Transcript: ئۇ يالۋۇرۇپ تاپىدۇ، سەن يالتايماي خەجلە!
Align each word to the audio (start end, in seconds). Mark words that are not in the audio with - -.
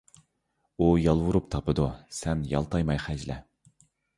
ئۇ 0.77 0.87
يالۋۇرۇپ 1.01 1.51
تاپىدۇ، 1.55 1.87
سەن 2.21 2.43
يالتايماي 2.55 3.03
خەجلە! 3.05 3.39